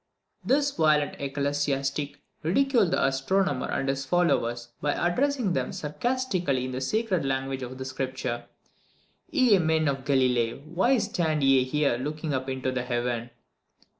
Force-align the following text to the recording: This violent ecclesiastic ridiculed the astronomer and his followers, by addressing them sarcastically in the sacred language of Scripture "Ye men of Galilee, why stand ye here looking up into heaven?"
This 0.43 0.71
violent 0.71 1.17
ecclesiastic 1.21 2.19
ridiculed 2.41 2.89
the 2.89 3.05
astronomer 3.05 3.67
and 3.69 3.87
his 3.87 4.03
followers, 4.03 4.69
by 4.81 4.93
addressing 4.93 5.53
them 5.53 5.71
sarcastically 5.71 6.65
in 6.65 6.71
the 6.71 6.81
sacred 6.81 7.23
language 7.23 7.61
of 7.61 7.85
Scripture 7.85 8.45
"Ye 9.29 9.59
men 9.59 9.87
of 9.87 10.03
Galilee, 10.03 10.53
why 10.59 10.97
stand 10.97 11.43
ye 11.43 11.63
here 11.65 11.99
looking 11.99 12.33
up 12.33 12.49
into 12.49 12.73
heaven?" 12.81 13.29